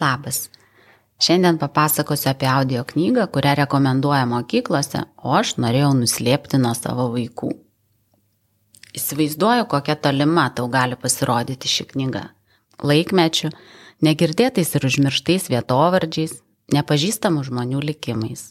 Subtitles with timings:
[0.00, 0.48] Labas.
[1.20, 7.50] Šiandien papasakosiu apie audio knygą, kurią rekomenduoja mokyklose, o aš norėjau nuslėpti nuo savo vaikų.
[8.96, 12.24] Įsivaizduoju, kokia tolima tau gali pasirodyti ši knyga.
[12.80, 13.52] Laikmečių,
[14.08, 16.38] negirdėtais ir užmirštais vietovardžiais,
[16.72, 18.48] nepažįstamų žmonių likimais.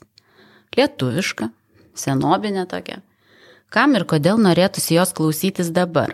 [0.78, 1.50] Lietuviška,
[1.98, 3.02] senobinė tokia.
[3.74, 6.14] Kam ir kodėl norėtųsi jos klausytis dabar?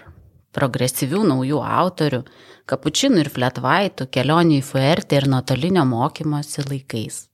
[0.56, 2.24] Progresyvių naujų autorių,
[2.70, 7.25] kapučinų ir fletvaitų, kelionių į fuertę ir nuotolinio mokymosi laikais.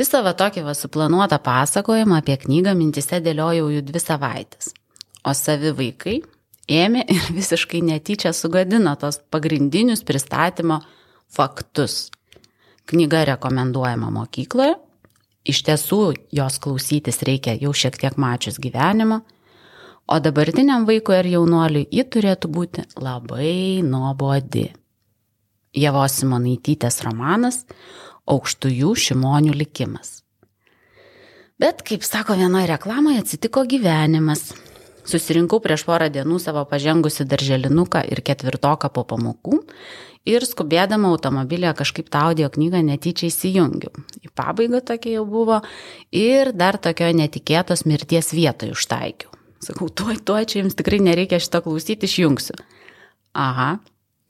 [0.00, 4.72] Visą va tokį va suplanuotą pasakojimą apie knygą mintise dėliojau jau dvi savaitės,
[5.22, 6.20] o savi vaikai
[6.70, 10.80] ėmė ir visiškai netyčia sugadino tos pagrindinius pristatymo
[11.32, 12.10] faktus.
[12.88, 14.74] Knyga rekomenduojama mokykloje,
[15.48, 16.00] iš tiesų
[16.34, 19.22] jos klausytis reikia jau šiek tiek mačius gyvenimo,
[20.12, 24.66] O dabartiniam vaikui ar jaunuoliui ji turėtų būti labai nuobodi.
[25.72, 27.62] Jėvos Simonaitytės romanas
[28.28, 30.18] Aukštųjų šimonių likimas.
[31.56, 34.50] Bet, kaip sako vienoje reklamoje, atsitiko gyvenimas.
[35.08, 39.64] Susirinkau prieš porą dienų savo pažengusi darželinuką ir ketvirtoką po pamokų
[40.28, 43.96] ir skubėdama automobilėje kažkaip tą audio knygą netyčia įsijungiu.
[44.20, 45.62] Į pabaigą tokia jau buvo
[46.12, 49.32] ir dar tokioje netikėtos mirties vietoje užtaikiau.
[49.62, 52.56] Sakau, tuoj, tuoj, čia jums tikrai nereikia šito klausyti, išjungsiu.
[53.38, 53.76] Aha,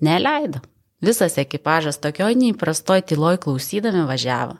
[0.04, 0.60] neleido.
[1.02, 4.58] Visas ekipažas tokioj neįprastoj tyloj klausydami važiavo.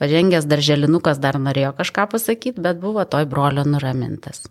[0.00, 4.44] Pažengęs darželinukas dar norėjo kažką pasakyti, bet buvo toj brolio nuramintas.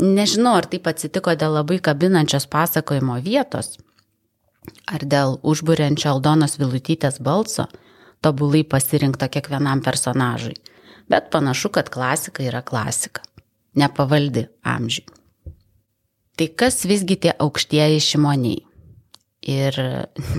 [0.00, 3.76] Nežinau, ar taip atsitiko dėl labai kabinančios pasakojimo vietos,
[4.88, 7.68] ar dėl užburiančio Aldonos Vilutytės balso,
[8.24, 10.56] tobulai pasirinkto kiekvienam personažui,
[11.12, 13.22] bet panašu, kad klasika yra klasika
[13.78, 15.06] nepavaldi amžiui.
[16.36, 18.62] Tai kas visgi tie aukštieji šimoniai?
[19.42, 19.76] Ir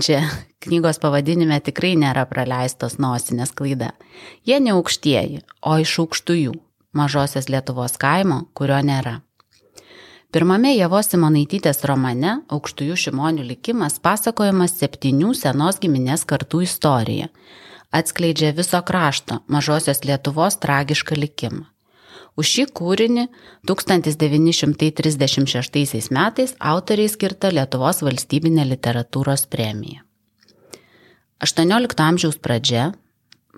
[0.00, 0.22] čia
[0.64, 3.92] knygos pavadinime tikrai nėra praleistos nosinės klaida.
[4.48, 6.54] Jie ne aukštieji, o iš aukštųjų,
[6.96, 9.18] mažosios Lietuvos kaimo, kurio nėra.
[10.34, 17.28] Pirmame Javos Simonaitytės romane Aukštųjų šimonių likimas pasakojamas septynių senos giminės kartų istorija.
[17.94, 21.68] Atskleidžia viso krašto mažosios Lietuvos tragišką likimą.
[22.34, 23.28] Už šį kūrinį
[23.70, 30.02] 1936 metais autoriai skirta Lietuvos valstybinė literatūros premija.
[31.44, 32.92] 18 amžiaus pradžia,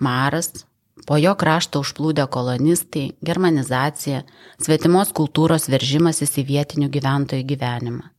[0.01, 0.67] Maras,
[1.09, 4.23] po jo krašto užplūdę kolonistai, germanizacija,
[4.61, 8.16] svetimos kultūros veržimasis į vietinių gyventojų gyvenimą.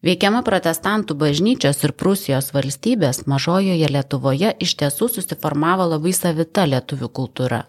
[0.00, 7.66] Veikiama protestantų bažnyčios ir Prūsijos valstybės mažojoje Lietuvoje iš tiesų susiformavo labai savita lietuvių kultūra,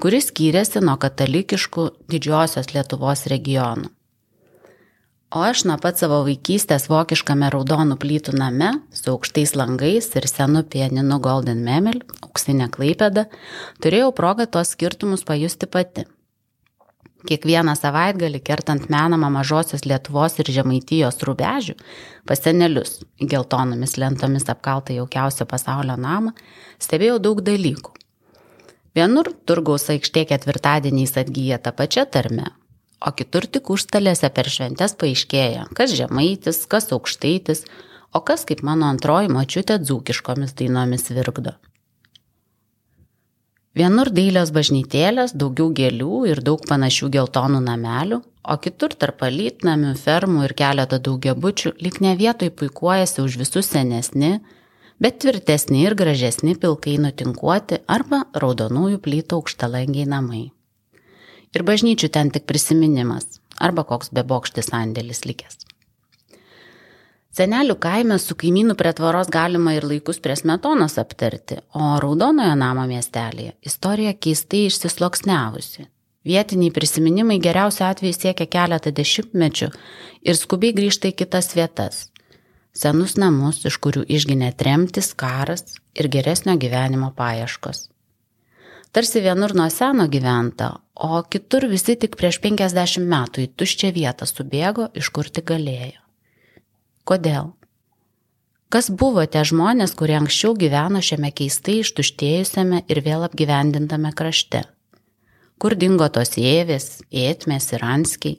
[0.00, 3.92] kuris skyrėsi nuo katalikiškų didžiosios Lietuvos regionų.
[5.34, 10.64] O aš nuo pat savo vaikystės vokiškame raudonų plytų name su aukštais langais ir senu
[10.64, 13.28] pieninu Golden Memel, auksinė klaipėda,
[13.84, 16.08] turėjau progą tuos skirtumus pajusti pati.
[17.24, 21.74] Kiekvieną savaitgalį kertant menamą mažosios Lietuvos ir Žemaitijos rubežių,
[22.28, 26.34] pas senelius, geltonomis lentomis apkaltą jaukiausią pasaulio namą,
[26.84, 27.94] stebėjau daug dalykų.
[28.94, 32.52] Vienur turgaus aikštė ketvirtadieniais atgyja tą pačią tarmę,
[33.00, 37.64] o kitur tik užstalėse per šventes paaiškėja, kas žemaitis, kas aukštaitis,
[38.12, 41.56] o kas kaip mano antroji močiutė dzūkiškomis dainomis virkdo.
[43.74, 50.44] Vienur dailios bažnytėlės, daugiau gėlių ir daug panašių geltonų namelių, o kitur tarp alytnamių, fermų
[50.46, 54.36] ir keletą daugiabučių lik ne vietoj puikuojasi už visus senesni,
[55.02, 60.44] bet tvirtesni ir gražesni pilkai nutinkuoti arba raudonųjų plytų aukštalangiai namai.
[61.54, 65.64] Ir bažnyčių ten tik prisiminimas arba koks bebokštis sandėlis likęs.
[67.34, 72.84] Senelių kaime su kaimynu prie tvaros galima ir laikus prie smetonos aptarti, o Raudonojo namo
[72.86, 75.88] miestelėje istorija keistai išsisloksnevusi.
[76.24, 79.68] Vietiniai prisiminimai geriausiu atveju siekia keletą dešimtmečių
[80.22, 81.98] ir skubiai grįžta į kitas vietas.
[82.74, 87.88] Senus namus, iš kurių išginė tremtis, karas ir geresnio gyvenimo paieškos.
[88.94, 94.30] Tarsi vienur nuo seno gyventa, o kitur visi tik prieš 50 metų į tuščią vietą
[94.30, 96.03] subėgo, iš kur tik galėjo.
[97.04, 97.50] Kodėl?
[98.72, 104.62] Kas buvo tie žmonės, kurie anksčiau gyveno šiame keistai ištuštėjusiame ir vėl apgyvendintame krašte?
[105.60, 108.38] Kur dingo tos jėvės, ėtmės ir anskiai?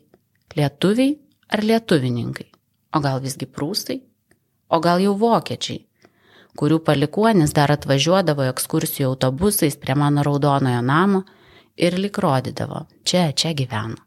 [0.57, 1.13] Lietuviai
[1.53, 2.47] ar lietuvininkai?
[2.97, 3.99] O gal visgi prūsai?
[4.73, 5.83] O gal jau vokiečiai,
[6.57, 11.21] kurių palikuonis dar atvažiuodavo ekskursijų autobusais prie mano raudonojo namo
[11.77, 14.04] ir lik rodydavo, čia, čia gyveno.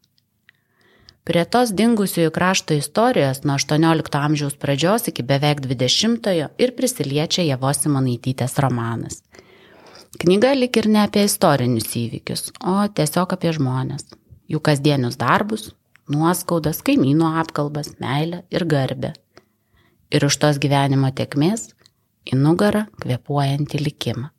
[1.28, 7.82] Prie tos dingusiųjų krašto istorijos nuo 18 amžiaus pradžios iki beveik 20-ojo ir prisiliečia Jėvos
[7.82, 9.19] Simonaitytės romanas.
[10.22, 14.06] Knyga lik ir ne apie istorinius įvykius, o tiesiog apie žmonės,
[14.48, 15.66] jų kasdienius darbus,
[16.08, 19.10] nuoskaudas, kaimynų apkalbas, meilę ir garbę.
[20.08, 21.75] Ir už tos gyvenimo tekmės
[22.25, 24.30] į nugarą kvepuojantį likimą.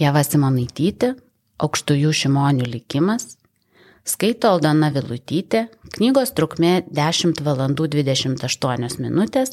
[0.00, 1.12] Jeva Simonaitytė,
[1.60, 3.34] aukštųjų šimonių likimas
[4.08, 5.66] Skaito Aldona Vilutytė,
[5.96, 9.52] knygos trukmė 10 valandų 28 minutės,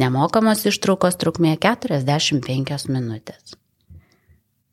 [0.00, 3.56] nemokamos ištraukos trukmė 45 minutės.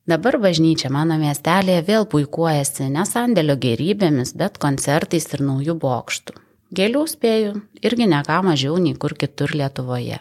[0.07, 6.35] Dabar bažnyčia mano miestelėje vėl puikuojasi ne sandėlio gerybėmis, bet koncertais ir naujų bokštų.
[6.75, 7.53] Gėlių spėjų
[7.83, 10.19] irgi ne ką mažiau nei kur kitur Lietuvoje.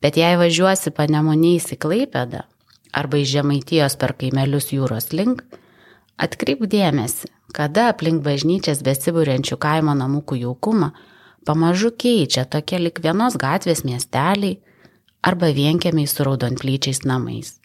[0.00, 2.44] Bet jei važiuosi panemoniais į Klaipėdą
[2.92, 5.42] arba iš Žemaitijos per kaimelius jūros link,
[6.16, 10.92] atkreip dėmesį, kada aplink bažnyčias besibūrenčių kaimo namukų jaukumą
[11.48, 14.58] pamažu keičia tokie lik vienos gatvės miesteliai
[15.22, 17.56] arba vienkiamiai su raudonplyčiais namais.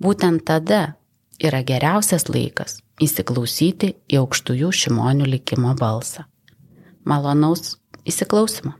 [0.00, 0.96] Būtent tada
[1.40, 6.26] yra geriausias laikas įsiklausyti į aukštųjų šimonių likimo balsą.
[7.04, 8.76] Malonaus įsiklausimo.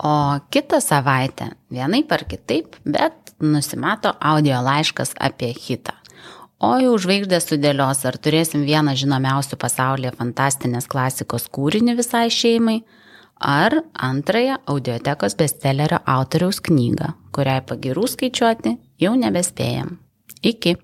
[0.00, 0.12] O
[0.52, 5.99] kitą savaitę vienai par kitaip, bet nusimato audio laiškas apie hitą.
[6.60, 12.82] O jau žvaigždės sudėlios, ar turėsim vieną žinomiausių pasaulyje fantastinės klasikos kūrinį visai šeimai,
[13.40, 19.96] ar antrąją audiotekos bestsellerio autoriaus knygą, kuriai pagirų skaičiuoti jau nebespėjam.
[20.44, 20.76] Iki.